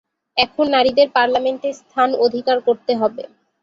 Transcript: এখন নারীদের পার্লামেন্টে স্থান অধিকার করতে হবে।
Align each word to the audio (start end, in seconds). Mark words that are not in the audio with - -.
এখন 0.37 0.65
নারীদের 0.75 1.07
পার্লামেন্টে 1.15 1.69
স্থান 1.79 2.09
অধিকার 2.25 2.57
করতে 2.67 2.93
হবে। 3.01 3.23